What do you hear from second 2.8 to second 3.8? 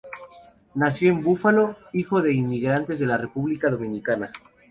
de la República